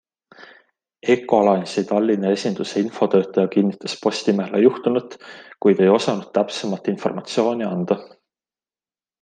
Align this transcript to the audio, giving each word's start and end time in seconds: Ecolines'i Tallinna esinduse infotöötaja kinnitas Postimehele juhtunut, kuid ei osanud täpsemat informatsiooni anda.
Ecolines'i 1.15 1.83
Tallinna 1.91 2.31
esinduse 2.37 2.81
infotöötaja 2.85 3.51
kinnitas 3.57 3.95
Postimehele 4.07 4.63
juhtunut, 4.65 5.15
kuid 5.67 5.85
ei 5.87 5.95
osanud 5.99 6.35
täpsemat 6.39 6.93
informatsiooni 6.95 7.71
anda. 7.75 8.01